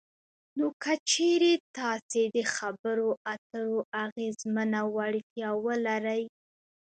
[0.57, 6.23] نو که چېرې تاسې دخبرو اترو اغیزمنه وړتیا ولرئ